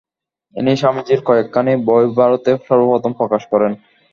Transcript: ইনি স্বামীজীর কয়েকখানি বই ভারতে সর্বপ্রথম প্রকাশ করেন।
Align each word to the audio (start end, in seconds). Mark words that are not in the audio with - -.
ইনি 0.55 0.73
স্বামীজীর 0.81 1.21
কয়েকখানি 1.27 1.73
বই 1.87 2.05
ভারতে 2.17 2.51
সর্বপ্রথম 2.67 3.11
প্রকাশ 3.19 3.41
করেন। 3.51 3.71